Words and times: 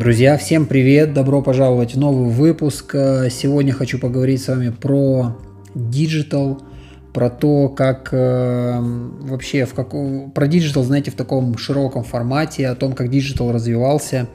Друзья, 0.00 0.38
всем 0.38 0.64
привет! 0.64 1.12
Добро 1.12 1.42
пожаловать 1.42 1.94
в 1.94 1.98
новый 1.98 2.30
выпуск. 2.30 2.94
Сегодня 2.94 3.74
хочу 3.74 3.98
поговорить 3.98 4.42
с 4.42 4.48
вами 4.48 4.70
про 4.70 5.36
digital, 5.74 6.62
про 7.12 7.28
то, 7.28 7.68
как 7.68 8.08
э, 8.10 8.78
вообще 8.80 9.66
в 9.66 9.74
как, 9.74 9.90
про 10.32 10.46
digital, 10.46 10.84
знаете, 10.84 11.10
в 11.10 11.16
таком 11.16 11.58
широком 11.58 12.02
формате, 12.02 12.68
о 12.68 12.76
том, 12.76 12.94
как 12.94 13.10
digital 13.10 13.52
развивался, 13.52 14.26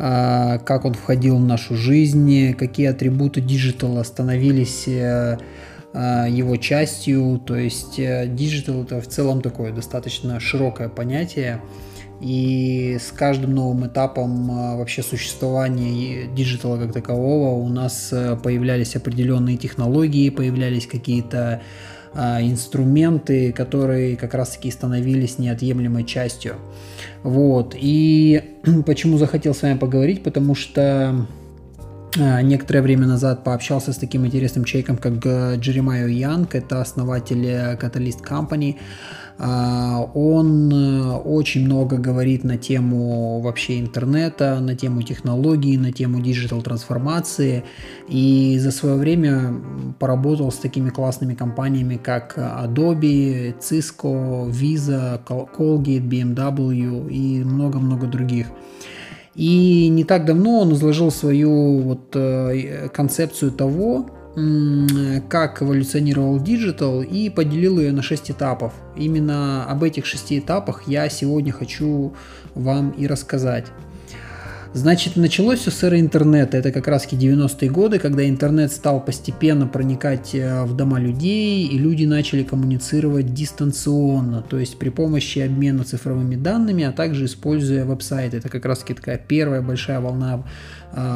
э, 0.00 0.58
как 0.64 0.84
он 0.84 0.94
входил 0.94 1.36
в 1.36 1.44
нашу 1.44 1.76
жизнь, 1.76 2.54
какие 2.54 2.88
атрибуты 2.88 3.40
digital 3.40 3.94
а 3.94 4.02
становились 4.02 4.88
э, 4.88 5.38
э 5.94 6.26
его 6.28 6.56
частью. 6.56 7.40
То 7.46 7.54
есть 7.54 7.94
digital 7.94 8.82
это 8.82 9.00
в 9.00 9.06
целом 9.06 9.40
такое 9.40 9.70
достаточно 9.70 10.40
широкое 10.40 10.88
понятие. 10.88 11.60
И 12.20 12.96
с 12.98 13.12
каждым 13.12 13.54
новым 13.54 13.86
этапом 13.86 14.50
а, 14.50 14.76
вообще 14.76 15.02
существования 15.02 16.26
digital 16.26 16.72
а 16.72 16.78
как 16.78 16.92
такового 16.92 17.62
у 17.62 17.68
нас 17.68 18.08
э, 18.10 18.36
появлялись 18.42 18.96
определенные 18.96 19.58
технологии, 19.58 20.30
появлялись 20.30 20.86
какие-то 20.86 21.60
а, 22.14 22.40
инструменты, 22.40 23.52
которые 23.52 24.16
как 24.16 24.32
раз-таки 24.32 24.70
становились 24.70 25.38
неотъемлемой 25.38 26.04
частью. 26.04 26.54
Вот. 27.22 27.74
И 27.78 28.42
почему 28.86 29.18
захотел 29.18 29.54
с 29.54 29.60
вами 29.60 29.76
поговорить, 29.76 30.22
потому 30.22 30.54
что 30.54 31.26
некоторое 32.16 32.82
время 32.82 33.06
назад 33.06 33.44
пообщался 33.44 33.92
с 33.92 33.96
таким 33.96 34.26
интересным 34.26 34.64
человеком, 34.64 34.96
как 34.96 35.14
э, 35.24 35.56
Jeremiah 35.56 36.06
Owyang, 36.06 36.54
это 36.54 36.80
основатель 36.80 37.46
э, 37.46 37.76
Catalyst 37.76 38.22
Company. 38.28 38.76
Он 39.38 40.72
э, 40.72 41.12
очень 41.12 41.66
много 41.66 41.98
говорит 41.98 42.42
на 42.42 42.56
тему 42.56 43.40
вообще 43.40 43.80
интернета, 43.80 44.60
на 44.60 44.74
тему 44.74 45.02
технологий, 45.02 45.76
на 45.76 45.92
тему 45.92 46.20
digital 46.20 46.62
трансформации. 46.62 47.62
И 48.08 48.58
за 48.58 48.70
свое 48.70 48.96
время 48.96 49.54
поработал 49.98 50.50
с 50.50 50.56
такими 50.56 50.88
классными 50.88 51.34
компаниями, 51.34 52.00
как 52.02 52.38
Adobe, 52.38 53.54
Cisco, 53.60 54.50
Visa, 54.50 55.20
Colgate, 55.22 56.00
BMW 56.00 57.10
и 57.10 57.44
много-много 57.44 58.06
других. 58.06 58.46
И 59.36 59.88
не 59.88 60.04
так 60.04 60.24
давно 60.24 60.60
он 60.60 60.72
изложил 60.72 61.10
свою 61.10 61.80
вот 61.80 62.16
э, 62.16 62.88
концепцию 62.88 63.52
того, 63.52 64.10
как 65.30 65.62
эволюционировал 65.62 66.38
диджитал 66.38 67.00
и 67.00 67.30
поделил 67.30 67.80
ее 67.80 67.92
на 67.92 68.02
6 68.02 68.32
этапов. 68.32 68.74
Именно 68.94 69.64
об 69.64 69.82
этих 69.82 70.04
шести 70.04 70.38
этапах 70.38 70.82
я 70.86 71.08
сегодня 71.08 71.52
хочу 71.52 72.12
вам 72.54 72.90
и 72.90 73.06
рассказать. 73.06 73.66
Значит, 74.76 75.16
началось 75.16 75.60
все 75.60 75.70
с 75.70 75.82
эры 75.84 76.00
интернета. 76.00 76.58
Это 76.58 76.70
как 76.70 76.86
раз 76.86 77.06
90-е 77.10 77.70
годы, 77.70 77.98
когда 77.98 78.28
интернет 78.28 78.70
стал 78.70 79.02
постепенно 79.02 79.66
проникать 79.66 80.34
э, 80.34 80.64
в 80.64 80.76
дома 80.76 81.00
людей, 81.00 81.66
и 81.66 81.78
люди 81.78 82.04
начали 82.04 82.42
коммуницировать 82.42 83.32
дистанционно, 83.32 84.42
то 84.42 84.58
есть 84.58 84.78
при 84.78 84.90
помощи 84.90 85.38
обмена 85.38 85.84
цифровыми 85.84 86.36
данными, 86.36 86.84
а 86.84 86.92
также 86.92 87.24
используя 87.24 87.86
веб-сайты. 87.86 88.36
Это 88.36 88.50
как 88.50 88.66
раз 88.66 88.80
такая 88.80 89.16
первая 89.16 89.62
большая 89.62 90.00
волна 90.00 90.44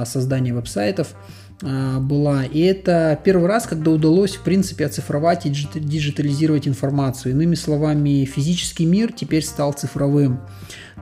создания 0.04 0.52
веб-сайтов 0.52 1.14
а, 1.62 2.00
была. 2.00 2.44
И 2.44 2.60
это 2.60 3.18
первый 3.22 3.46
раз, 3.46 3.66
когда 3.66 3.90
удалось, 3.90 4.36
в 4.36 4.42
принципе, 4.42 4.86
оцифровать 4.86 5.46
и 5.46 5.50
диджитализировать 5.50 6.66
информацию. 6.66 7.32
Иными 7.32 7.54
словами, 7.54 8.24
физический 8.24 8.86
мир 8.86 9.12
теперь 9.12 9.44
стал 9.44 9.72
цифровым. 9.72 10.40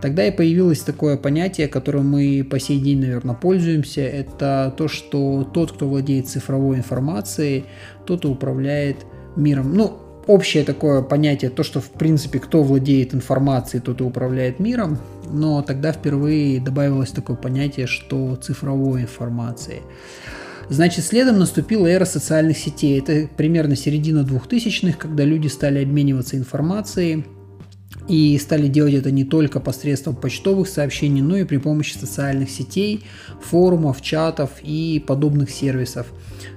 Тогда 0.00 0.24
и 0.26 0.30
появилось 0.30 0.80
такое 0.80 1.16
понятие, 1.16 1.68
которым 1.68 2.10
мы 2.10 2.46
по 2.48 2.60
сей 2.60 2.80
день, 2.80 3.00
наверное, 3.00 3.34
пользуемся. 3.34 4.02
Это 4.02 4.72
то, 4.76 4.88
что 4.88 5.48
тот, 5.52 5.72
кто 5.72 5.88
владеет 5.88 6.28
цифровой 6.28 6.78
информацией, 6.78 7.64
тот 8.06 8.24
и 8.24 8.28
управляет 8.28 8.98
миром. 9.36 9.74
Ну, 9.74 10.07
общее 10.28 10.62
такое 10.62 11.02
понятие, 11.02 11.50
то, 11.50 11.64
что 11.64 11.80
в 11.80 11.90
принципе 11.90 12.38
кто 12.38 12.62
владеет 12.62 13.14
информацией, 13.14 13.82
тот 13.82 14.00
и 14.00 14.04
управляет 14.04 14.60
миром, 14.60 14.98
но 15.30 15.62
тогда 15.62 15.90
впервые 15.92 16.60
добавилось 16.60 17.10
такое 17.10 17.36
понятие, 17.36 17.86
что 17.86 18.36
цифровой 18.36 19.02
информации. 19.02 19.82
Значит, 20.68 21.04
следом 21.04 21.38
наступила 21.38 21.86
эра 21.86 22.04
социальных 22.04 22.58
сетей. 22.58 23.00
Это 23.00 23.26
примерно 23.36 23.74
середина 23.74 24.20
2000-х, 24.20 24.98
когда 24.98 25.24
люди 25.24 25.48
стали 25.48 25.82
обмениваться 25.82 26.36
информацией, 26.36 27.24
и 28.08 28.38
стали 28.38 28.68
делать 28.68 28.94
это 28.94 29.10
не 29.10 29.24
только 29.24 29.60
посредством 29.60 30.16
почтовых 30.16 30.68
сообщений, 30.68 31.20
но 31.20 31.36
и 31.36 31.44
при 31.44 31.58
помощи 31.58 31.96
социальных 31.96 32.50
сетей, 32.50 33.04
форумов, 33.42 34.00
чатов 34.02 34.50
и 34.62 35.02
подобных 35.06 35.50
сервисов. 35.50 36.06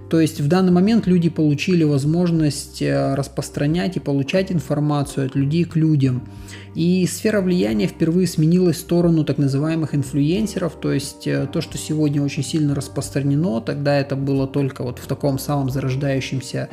То 0.09 0.19
есть 0.19 0.41
в 0.41 0.47
данный 0.49 0.73
момент 0.73 1.07
люди 1.07 1.29
получили 1.29 1.85
возможность 1.85 2.81
э, 2.81 3.15
распространять 3.15 3.95
и 3.95 4.01
получать 4.01 4.51
информацию 4.51 5.27
от 5.27 5.35
людей 5.35 5.63
к 5.63 5.77
людям. 5.77 6.27
И 6.75 7.07
сфера 7.07 7.39
влияния 7.39 7.87
впервые 7.87 8.27
сменилась 8.27 8.75
в 8.75 8.81
сторону 8.81 9.23
так 9.23 9.37
называемых 9.37 9.95
инфлюенсеров, 9.95 10.73
то 10.81 10.91
есть 10.91 11.27
э, 11.27 11.47
то, 11.51 11.61
что 11.61 11.77
сегодня 11.77 12.21
очень 12.21 12.43
сильно 12.43 12.75
распространено, 12.75 13.61
тогда 13.61 13.97
это 13.97 14.17
было 14.17 14.47
только 14.47 14.83
вот 14.83 14.99
в 14.99 15.07
таком 15.07 15.39
самом 15.39 15.69
зарождающемся 15.69 16.67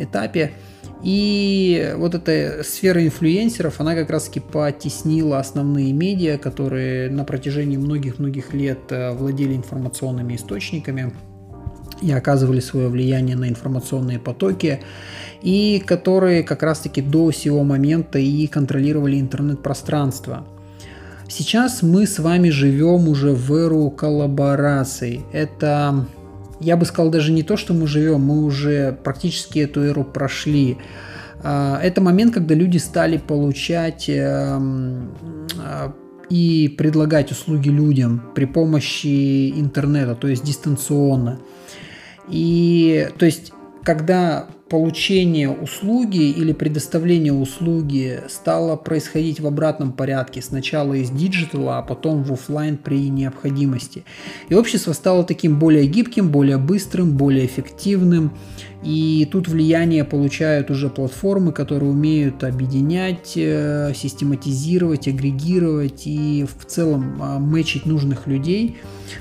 этапе. 0.00 0.52
И 1.02 1.94
вот 1.96 2.14
эта 2.14 2.62
сфера 2.62 3.04
инфлюенсеров, 3.04 3.80
она 3.80 3.94
как 3.94 4.10
раз 4.10 4.24
таки 4.24 4.40
потеснила 4.40 5.38
основные 5.38 5.92
медиа, 5.92 6.36
которые 6.36 7.10
на 7.10 7.24
протяжении 7.24 7.78
многих-многих 7.78 8.52
лет 8.52 8.80
э, 8.90 9.12
владели 9.12 9.56
информационными 9.56 10.36
источниками 10.36 11.12
и 12.02 12.12
оказывали 12.12 12.60
свое 12.60 12.88
влияние 12.88 13.36
на 13.36 13.48
информационные 13.48 14.18
потоки, 14.18 14.80
и 15.42 15.82
которые 15.84 16.42
как 16.42 16.62
раз-таки 16.62 17.00
до 17.02 17.30
сего 17.32 17.62
момента 17.64 18.18
и 18.18 18.46
контролировали 18.46 19.18
интернет-пространство. 19.20 20.46
Сейчас 21.28 21.82
мы 21.82 22.06
с 22.06 22.18
вами 22.18 22.50
живем 22.50 23.08
уже 23.08 23.32
в 23.32 23.54
эру 23.54 23.88
коллабораций. 23.90 25.20
Это, 25.32 26.06
я 26.60 26.76
бы 26.76 26.84
сказал, 26.84 27.10
даже 27.10 27.32
не 27.32 27.42
то, 27.42 27.56
что 27.56 27.74
мы 27.74 27.86
живем, 27.86 28.20
мы 28.20 28.44
уже 28.44 28.96
практически 29.02 29.58
эту 29.60 29.82
эру 29.82 30.04
прошли. 30.04 30.78
А, 31.42 31.80
это 31.82 32.00
момент, 32.00 32.34
когда 32.34 32.54
люди 32.54 32.78
стали 32.78 33.16
получать 33.16 34.08
эм, 34.08 35.14
а, 35.58 35.94
и 36.28 36.68
предлагать 36.76 37.32
услуги 37.32 37.70
людям 37.70 38.30
при 38.34 38.44
помощи 38.44 39.50
интернета, 39.50 40.14
то 40.14 40.28
есть 40.28 40.44
дистанционно. 40.44 41.40
И 42.28 43.08
то 43.18 43.26
есть, 43.26 43.52
когда 43.82 44.46
получение 44.70 45.50
услуги 45.50 46.30
или 46.30 46.52
предоставление 46.52 47.32
услуги 47.32 48.22
стало 48.28 48.76
происходить 48.76 49.40
в 49.40 49.46
обратном 49.46 49.92
порядке. 49.92 50.40
Сначала 50.40 50.94
из 50.94 51.10
digital 51.10 51.63
а, 51.63 51.78
а 51.78 51.82
потом 51.82 52.22
в 52.22 52.32
офлайн 52.32 52.78
при 52.78 53.10
необходимости. 53.10 54.04
И 54.48 54.54
общество 54.54 54.92
стало 54.92 55.24
таким 55.24 55.58
более 55.58 55.86
гибким, 55.86 56.30
более 56.30 56.56
быстрым, 56.56 57.16
более 57.16 57.46
эффективным. 57.46 58.30
И 58.84 59.28
тут 59.30 59.48
влияние 59.48 60.04
получают 60.04 60.70
уже 60.70 60.88
платформы, 60.88 61.52
которые 61.52 61.90
умеют 61.90 62.44
объединять, 62.44 63.32
э, 63.36 63.92
систематизировать, 63.94 65.06
агрегировать 65.06 66.06
и 66.06 66.46
в 66.46 66.64
целом 66.64 67.18
а, 67.20 67.38
мэчить 67.38 67.84
нужных 67.84 68.26
людей. 68.26 68.78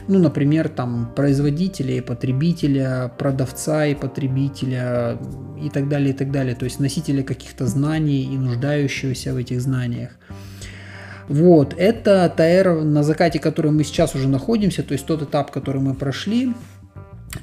Ну, 0.08 0.20
например, 0.20 0.70
там 0.70 1.12
производителя 1.14 1.96
и 1.96 2.02
потребителя, 2.02 3.12
продавца 3.18 3.86
и 3.86 3.96
потребителя 3.96 5.18
и 5.62 5.70
так 5.70 5.90
далее, 5.90 6.12
и 6.12 6.14
так 6.14 6.32
далее. 6.32 6.56
То 6.56 6.66
есть 6.66 6.80
носителя 6.80 7.24
каких-то 7.24 7.68
знаний 7.68 8.24
и 8.24 8.38
нуждающегося 8.38 9.34
в 9.34 9.38
этих 9.38 9.62
знаниях. 9.62 10.12
Вот, 11.28 11.76
это 11.78 12.32
та 12.36 12.44
эра, 12.44 12.82
на 12.82 13.04
закате 13.04 13.38
которой 13.38 13.72
мы 13.72 13.84
сейчас 13.84 14.16
уже 14.16 14.28
находимся, 14.28 14.82
то 14.82 14.94
есть 14.94 15.06
тот 15.06 15.22
этап, 15.22 15.52
который 15.52 15.80
мы 15.80 15.94
прошли, 15.94 16.54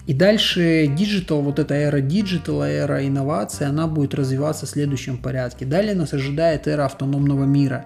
и 0.06 0.14
дальше 0.14 0.86
digital, 0.88 1.42
вот 1.42 1.58
эта 1.60 1.74
эра 1.74 2.00
digital 2.00 2.53
а, 2.53 2.68
эра 2.68 3.06
инноваций, 3.06 3.66
она 3.66 3.86
будет 3.86 4.14
развиваться 4.14 4.66
в 4.66 4.68
следующем 4.68 5.18
порядке. 5.18 5.64
Далее 5.64 5.94
нас 5.94 6.12
ожидает 6.12 6.66
эра 6.66 6.84
автономного 6.86 7.44
мира. 7.44 7.84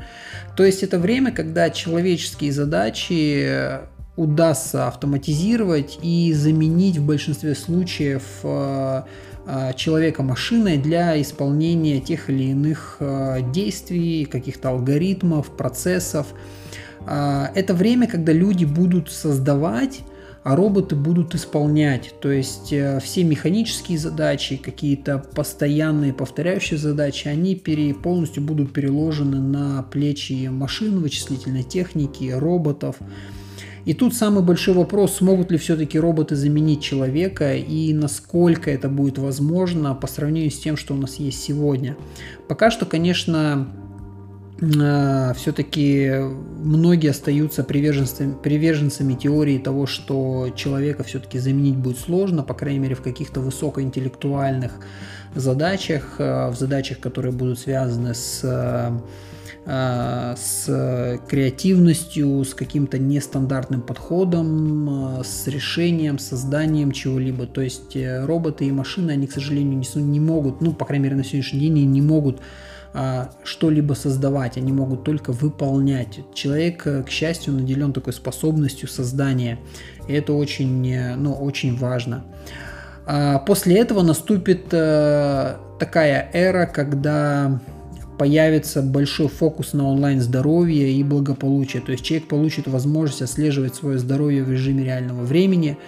То 0.57 0.65
есть 0.65 0.83
это 0.83 0.99
время, 0.99 1.33
когда 1.33 1.69
человеческие 1.69 2.53
задачи 2.53 3.81
удастся 4.17 4.87
автоматизировать 4.89 5.99
и 6.03 6.33
заменить 6.33 6.97
в 6.97 7.07
большинстве 7.07 7.55
случаев 7.55 8.23
э, 9.47 9.71
э, 9.71 9.75
человека 9.75 10.23
машиной 10.23 10.79
для 10.79 11.21
исполнения 11.21 12.01
тех 12.01 12.31
или 12.31 12.45
иных 12.45 12.97
э, 13.01 13.39
действий, 13.53 14.25
каких-то 14.25 14.71
алгоритмов, 14.71 15.51
процессов. 15.57 16.29
Это 17.07 17.73
время, 17.73 18.07
когда 18.07 18.33
люди 18.33 18.67
будут 18.67 19.11
создавать 19.11 20.03
а 20.43 20.57
роботы 20.57 20.97
будут 20.97 21.35
исполнять. 21.35 22.15
То 22.21 22.31
есть 22.31 22.73
э, 22.73 22.99
все 23.01 23.25
механические 23.25 23.99
задачи, 23.99 24.57
какие-то 24.57 25.19
постоянные 25.19 26.15
повторяющие 26.15 26.79
задачи, 26.79 27.29
они 27.29 27.55
пере, 27.55 27.93
полностью 27.95 28.43
будут 28.43 28.73
переложены 28.73 29.39
на 29.39 29.83
плечи 29.83 30.49
машин, 30.49 31.01
вычислительной 31.01 31.63
техники, 31.63 32.33
роботов. 32.35 32.97
И 33.85 33.95
тут 33.95 34.15
самый 34.15 34.43
большой 34.43 34.75
вопрос, 34.75 35.17
смогут 35.17 35.51
ли 35.51 35.59
все-таки 35.59 35.99
роботы 35.99 36.37
заменить 36.37 36.83
человека 36.83 37.55
и 37.55 37.93
насколько 37.93 38.71
это 38.71 38.89
будет 38.89 39.19
возможно 39.19 39.95
по 39.95 40.07
сравнению 40.07 40.51
с 40.51 40.59
тем, 40.59 40.77
что 40.77 40.95
у 40.95 40.97
нас 40.97 41.17
есть 41.17 41.43
сегодня. 41.43 41.97
Пока 42.49 42.71
что, 42.71 42.87
конечно, 42.87 43.69
э, 44.61 45.33
все-таки 45.37 46.13
многие 46.63 47.11
остаются 47.11 47.65
приверженцами, 47.65 48.35
приверженцами 48.43 49.15
теории 49.15 49.59
того, 49.59 49.87
что 49.87 50.51
человека 50.55 51.03
все-таки 51.05 51.39
заменить 51.39 51.77
будет 51.77 51.99
сложно, 51.99 52.43
по 52.43 52.55
крайней 52.55 52.81
мере 52.81 52.95
в 52.95 53.03
каких-то 53.03 53.41
высокоинтеллектуальных 53.41 54.73
задачах, 55.35 56.17
э, 56.19 56.51
в 56.51 56.57
задачах, 56.57 57.01
которые 57.01 57.33
будут 57.33 57.59
связаны 57.59 58.15
с 58.15 58.45
Э, 58.45 58.91
с 59.67 61.21
креативностью, 61.29 62.45
с 62.45 62.55
каким-то 62.55 62.99
нестандартным 62.99 63.83
подходом, 63.83 65.19
э, 65.21 65.25
с 65.25 65.47
решением, 65.47 66.19
созданием 66.19 66.93
чего-либо. 66.93 67.47
То 67.47 67.61
есть 67.61 67.95
э, 67.95 68.25
роботы 68.25 68.65
и 68.65 68.73
машины, 68.73 69.13
они, 69.13 69.27
к 69.27 69.33
сожалению, 69.33 69.79
не, 69.79 70.03
не 70.03 70.19
могут, 70.19 70.61
ну, 70.61 70.73
по 70.73 70.87
крайней 70.87 71.05
мере, 71.05 71.17
на 71.17 71.25
сегодняшний 71.25 71.61
день 71.61 71.91
не 71.91 72.03
могут 72.03 72.41
что-либо 73.45 73.93
создавать, 73.93 74.57
они 74.57 74.73
могут 74.73 75.05
только 75.05 75.31
выполнять. 75.31 76.19
Человек, 76.35 76.83
к 76.83 77.09
счастью, 77.09 77.55
наделен 77.55 77.93
такой 77.93 78.13
способностью 78.13 78.89
создания, 78.89 79.61
и 80.09 80.13
это 80.13 80.33
очень, 80.33 81.15
ну, 81.17 81.33
очень 81.35 81.77
важно. 81.77 82.25
А 83.07 83.39
после 83.39 83.79
этого 83.79 84.03
наступит 84.03 84.71
такая 84.71 86.31
эра, 86.33 86.67
когда 86.67 87.61
появится 88.21 88.83
большой 88.83 89.29
фокус 89.29 89.73
на 89.73 89.89
онлайн 89.89 90.21
здоровье 90.21 90.93
и 90.93 91.03
благополучие. 91.03 91.81
То 91.81 91.93
есть 91.93 92.05
человек 92.05 92.29
получит 92.29 92.69
возможность 92.69 93.23
отслеживать 93.23 93.77
свое 93.77 93.99
здоровье 93.99 94.45
в 94.45 94.51
режиме 94.51 94.85
реального 94.85 95.23
времени, 95.23 95.79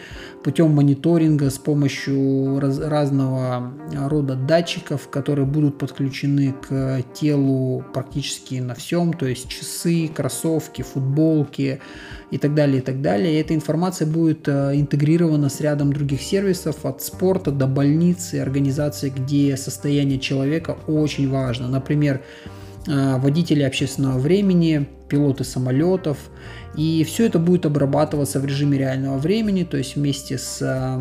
путем 0.43 0.71
мониторинга 0.71 1.51
с 1.51 1.59
помощью 1.59 2.59
раз, 2.61 2.79
разного 2.79 3.73
рода 4.09 4.35
датчиков, 4.35 5.09
которые 5.09 5.47
будут 5.47 5.79
подключены 5.79 6.55
к 6.69 7.03
телу 7.15 7.85
практически 7.95 8.57
на 8.57 8.75
всем, 8.75 9.13
то 9.13 9.27
есть 9.27 9.49
часы, 9.49 10.09
кроссовки, 10.09 10.83
футболки 10.83 11.81
и 12.31 12.39
так 12.39 12.55
далее, 12.55 12.79
и 12.79 12.81
так 12.81 13.01
далее. 13.01 13.35
И 13.35 13.41
эта 13.41 13.55
информация 13.55 14.07
будет 14.07 14.49
э, 14.49 14.73
интегрирована 14.75 15.49
с 15.49 15.61
рядом 15.61 15.93
других 15.93 16.23
сервисов 16.23 16.85
от 16.85 17.03
спорта 17.03 17.51
до 17.51 17.67
больницы, 17.67 18.37
организации, 18.37 19.13
где 19.15 19.57
состояние 19.57 20.19
человека 20.19 20.77
очень 20.87 21.31
важно. 21.31 21.69
Например, 21.69 22.23
э, 22.87 23.19
водители 23.19 23.63
общественного 23.63 24.19
времени, 24.19 24.89
пилоты 25.09 25.45
самолетов– 25.45 26.19
и 26.77 27.05
все 27.05 27.27
это 27.27 27.39
будет 27.39 27.67
обрабатываться 27.67 28.41
в 28.41 28.45
режиме 28.45 28.79
реального 28.79 29.19
времени, 29.19 29.65
то 29.65 29.77
есть 29.77 29.97
вместе 29.97 30.39
с 30.39 30.63
э, 30.63 30.99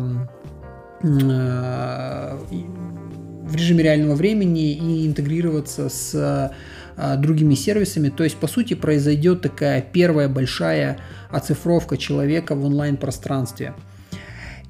в 3.42 3.56
режиме 3.56 3.82
реального 3.82 4.14
времени 4.14 4.72
и 4.72 5.06
интегрироваться 5.06 5.88
с 5.88 6.52
э, 6.96 7.16
другими 7.16 7.54
сервисами. 7.54 8.10
То 8.10 8.24
есть, 8.24 8.36
по 8.36 8.46
сути, 8.46 8.74
произойдет 8.74 9.42
такая 9.42 9.82
первая 9.82 10.28
большая 10.28 10.98
оцифровка 11.30 11.96
человека 11.96 12.54
в 12.54 12.64
онлайн-пространстве. 12.64 13.74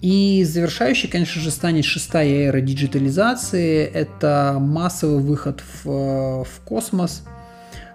И 0.01 0.45
завершающей, 0.45 1.09
конечно 1.09 1.41
же, 1.41 1.51
станет 1.51 1.85
шестая 1.85 2.49
эра 2.49 2.61
диджитализации. 2.61 3.85
Это 3.85 4.57
массовый 4.59 5.23
выход 5.23 5.63
в, 5.85 6.45
в 6.45 6.61
космос. 6.65 7.25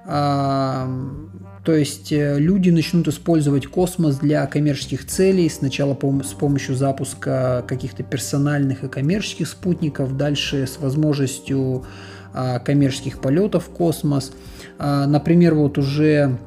То 0.08 1.76
есть 1.76 2.14
э, 2.14 2.40
люди 2.40 2.70
начнут 2.70 3.10
использовать 3.10 3.68
космос 3.68 4.16
для 4.16 4.46
коммерческих 4.48 5.06
целей, 5.06 5.50
сначала 5.50 5.98
с 6.24 6.34
помощью 6.34 6.76
запуска 6.76 7.66
каких-то 7.68 8.04
персональных 8.04 8.86
и 8.86 8.88
коммерческих 8.88 9.50
спутников, 9.50 10.16
дальше 10.16 10.66
с 10.66 10.80
возможностью 10.80 11.86
а, 12.34 12.60
коммерческих 12.60 13.20
полетов 13.20 13.66
в 13.66 13.70
космос. 13.72 14.32
А, 14.80 15.08
например, 15.08 15.56
вот 15.56 15.78
уже 15.78 16.38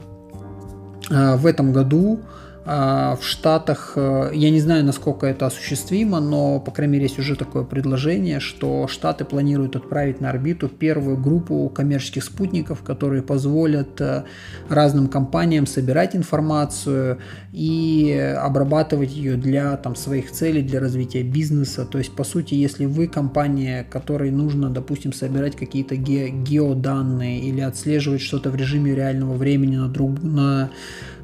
а, 1.10 1.36
в 1.36 1.44
этом 1.44 1.74
году 1.74 2.20
в 2.64 3.18
Штатах, 3.22 3.94
э, 3.96 4.30
я 4.34 4.50
не 4.50 4.60
знаю, 4.60 4.84
насколько 4.84 5.26
это 5.26 5.46
осуществимо, 5.46 6.20
но, 6.20 6.60
по 6.60 6.70
крайней 6.70 6.92
мере, 6.92 7.04
есть 7.04 7.18
уже 7.18 7.34
такое 7.34 7.64
предложение, 7.64 8.38
что 8.38 8.86
Штаты 8.86 9.24
планируют 9.24 9.76
отправить 9.76 10.20
на 10.20 10.28
орбиту 10.28 10.68
первую 10.68 11.16
группу 11.16 11.70
коммерческих 11.70 12.22
спутников, 12.22 12.82
которые 12.82 13.22
позволят 13.22 14.00
э, 14.00 14.24
разным 14.68 15.08
компаниям 15.08 15.66
собирать 15.66 16.14
информацию 16.14 17.18
и 17.52 18.12
обрабатывать 18.38 19.12
ее 19.12 19.36
для 19.36 19.76
там, 19.78 19.96
своих 19.96 20.30
целей, 20.30 20.62
для 20.62 20.80
развития 20.80 21.22
бизнеса. 21.22 21.86
То 21.86 21.96
есть, 21.96 22.14
по 22.14 22.24
сути, 22.24 22.54
если 22.54 22.84
вы 22.84 23.08
компания, 23.08 23.86
которой 23.88 24.30
нужно, 24.30 24.68
допустим, 24.68 25.14
собирать 25.14 25.56
какие-то 25.56 25.96
ге- 25.96 26.28
геоданные 26.28 27.40
или 27.40 27.60
отслеживать 27.62 28.20
что-то 28.20 28.50
в 28.50 28.54
режиме 28.56 28.94
реального 28.94 29.34
времени 29.34 29.76
на, 29.76 29.88
друг, 29.88 30.22
на 30.22 30.70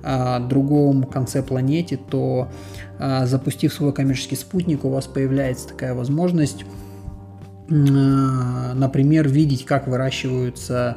а, 0.03 0.41
другом 0.41 1.05
конце 1.05 1.43
планете, 1.43 1.97
то 1.97 2.49
а, 2.99 3.27
запустив 3.27 3.73
свой 3.73 3.93
коммерческий 3.93 4.37
спутник, 4.37 4.85
у 4.85 4.91
вас 4.91 5.07
появляется 5.07 5.69
такая 5.69 5.95
возможность, 5.95 6.65
а, 7.71 8.75
например, 8.75 9.29
видеть, 9.29 9.65
как 9.65 9.89
выращиваются 9.89 10.97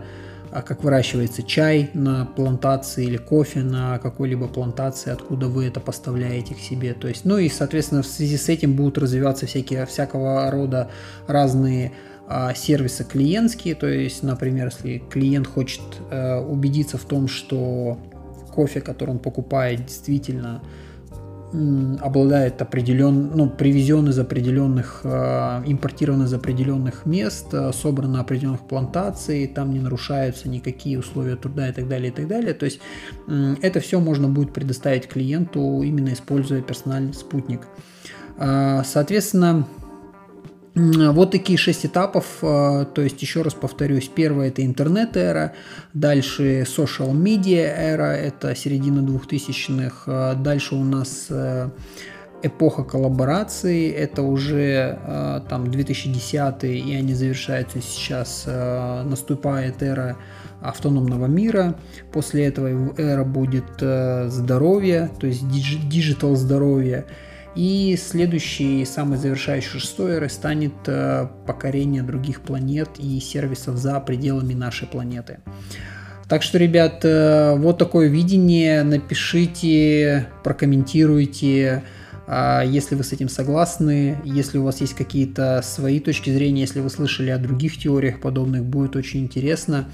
как 0.52 0.84
выращивается 0.84 1.44
чай 1.44 1.92
на 1.94 2.26
плантации 2.26 3.06
или 3.06 3.18
кофе 3.18 3.60
на 3.60 4.00
какой-либо 4.00 4.48
плантации, 4.48 5.12
откуда 5.12 5.48
вы 5.48 5.66
это 5.66 5.80
поставляете 5.80 6.56
к 6.56 6.58
себе. 6.58 6.96
То 6.96 7.08
есть, 7.08 7.24
ну 7.24 7.38
и, 7.38 7.50
соответственно, 7.50 8.02
в 8.02 8.08
связи 8.08 8.36
с 8.36 8.50
этим 8.50 8.74
будут 8.74 8.98
развиваться 8.98 9.46
всякие, 9.46 9.86
всякого 9.86 10.50
рода 10.50 10.90
разные 11.28 11.92
а, 12.28 12.54
сервисы 12.54 13.04
клиентские. 13.04 13.76
То 13.76 13.88
есть, 13.88 14.22
например, 14.22 14.68
если 14.68 15.00
клиент 15.10 15.48
хочет 15.48 15.82
э, 16.12 16.38
убедиться 16.40 17.00
в 17.00 17.04
том, 17.04 17.28
что 17.28 17.98
кофе, 18.60 18.82
который 18.82 19.12
он 19.12 19.20
покупает, 19.20 19.86
действительно 19.86 20.62
обладает 22.02 22.62
определен, 22.62 23.32
ну, 23.36 23.50
привезен 23.50 24.08
из 24.10 24.20
определенных, 24.20 25.02
э, 25.04 25.64
импортирован 25.66 26.24
из 26.26 26.34
определенных 26.34 27.08
мест, 27.08 27.48
э, 27.54 27.72
собран 27.74 28.12
на 28.12 28.20
определенных 28.20 28.68
плантаций, 28.68 29.48
там 29.48 29.74
не 29.74 29.80
нарушаются 29.80 30.48
никакие 30.50 31.00
условия 31.00 31.38
труда 31.38 31.70
и 31.70 31.72
так 31.72 31.88
далее, 31.88 32.10
и 32.12 32.14
так 32.14 32.28
далее. 32.28 32.54
То 32.54 32.66
есть 32.66 32.82
э, 33.28 33.56
это 33.64 33.80
все 33.80 34.00
можно 34.00 34.28
будет 34.28 34.54
предоставить 34.54 35.08
клиенту, 35.08 35.82
именно 35.84 36.14
используя 36.14 36.62
персональный 36.62 37.14
спутник. 37.14 37.62
Э, 38.38 38.84
соответственно, 38.86 39.66
вот 40.80 41.32
такие 41.32 41.58
шесть 41.58 41.86
этапов, 41.86 42.26
а, 42.42 42.86
то 42.86 43.02
есть 43.02 43.22
еще 43.22 43.42
раз 43.42 43.54
повторюсь, 43.54 44.08
первое 44.08 44.48
это 44.48 44.66
интернет-эра, 44.66 45.54
дальше 45.94 46.62
social 46.62 47.12
media 47.12 47.66
эра, 47.66 48.16
это 48.16 48.56
середина 48.56 49.00
2000-х, 49.00 50.04
а, 50.08 50.36
дальше 50.36 50.76
у 50.76 50.84
нас 50.84 51.28
э, 51.30 51.70
эпоха 52.44 52.84
коллаборации, 52.84 53.92
это 53.92 54.22
уже 54.22 55.00
э, 55.02 55.42
там 55.50 55.70
2010 55.70 56.64
и 56.64 56.96
они 56.96 57.14
завершаются 57.14 57.82
сейчас, 57.82 58.44
э, 58.46 59.04
наступает 59.04 59.84
эра 59.84 60.18
автономного 60.62 61.26
мира, 61.26 61.76
после 62.12 62.46
этого 62.46 62.94
эра 62.98 63.24
будет 63.24 63.82
здоровье, 64.32 65.10
то 65.20 65.28
есть 65.28 65.48
digital 65.50 66.36
здоровье, 66.36 67.06
и 67.56 67.98
следующий, 67.98 68.86
самый 68.86 69.18
завершающий 69.18 69.80
шестой 69.80 70.14
эры 70.14 70.30
станет 70.30 70.74
э, 70.88 71.28
покорение 71.46 72.04
других 72.04 72.42
планет 72.42 72.90
и 73.00 73.20
сервисов 73.20 73.78
за 73.78 74.00
пределами 74.00 74.54
нашей 74.54 74.88
планеты. 74.88 75.40
Так 76.28 76.44
что, 76.44 76.60
ребят, 76.60 77.04
э, 77.04 77.56
вот 77.58 77.80
такое 77.80 78.08
видение. 78.08 78.84
Напишите, 78.84 80.28
прокомментируйте, 80.44 81.84
если 82.32 82.94
вы 82.94 83.04
с 83.04 83.12
этим 83.12 83.28
согласны, 83.28 84.18
если 84.24 84.60
у 84.60 84.64
вас 84.64 84.82
есть 84.82 84.94
какие-то 84.94 85.62
свои 85.64 86.00
точки 86.00 86.30
зрения, 86.30 86.62
если 86.62 86.80
вы 86.80 86.92
слышали 86.92 87.32
о 87.32 87.40
других 87.40 87.80
теориях 87.80 88.22
подобных, 88.22 88.64
будет 88.64 88.96
очень 88.96 89.22
интересно, 89.22 89.90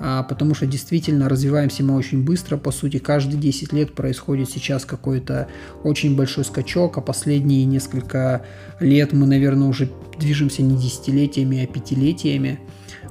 а, 0.00 0.24
потому 0.24 0.54
что 0.54 0.66
действительно 0.66 1.28
развиваемся 1.28 1.84
мы 1.84 1.94
очень 1.94 2.24
быстро, 2.24 2.56
по 2.56 2.72
сути, 2.72 2.98
каждые 2.98 3.38
10 3.38 3.72
лет 3.72 3.94
происходит 3.94 4.50
сейчас 4.50 4.84
какой-то 4.84 5.46
очень 5.84 6.16
большой 6.16 6.44
скачок, 6.44 6.98
а 6.98 7.00
последние 7.00 7.64
несколько 7.66 8.42
лет 8.80 9.12
мы, 9.12 9.26
наверное, 9.26 9.68
уже 9.68 9.88
движемся 10.18 10.62
не 10.62 10.76
десятилетиями, 10.76 11.62
а 11.62 11.66
пятилетиями. 11.68 12.58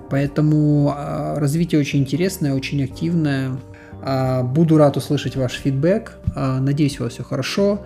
Поэтому 0.10 0.94
а, 0.94 1.40
развитие 1.40 1.80
очень 1.80 2.00
интересное, 2.00 2.54
очень 2.54 2.84
активное. 2.84 3.58
Буду 4.44 4.78
рад 4.78 4.98
услышать 4.98 5.36
ваш 5.36 5.54
фидбэк. 5.54 6.20
Надеюсь, 6.36 7.00
у 7.00 7.06
вас 7.06 7.14
все 7.14 7.24
хорошо. 7.24 7.86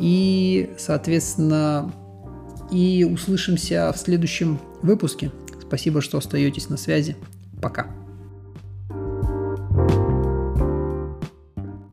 И, 0.00 0.70
соответственно, 0.78 1.92
и 2.72 3.04
услышимся 3.04 3.92
в 3.94 3.98
следующем 3.98 4.58
выпуске. 4.82 5.30
Спасибо, 5.60 6.00
что 6.00 6.18
остаетесь 6.18 6.68
на 6.68 6.76
связи. 6.76 7.16
Пока. 7.60 7.86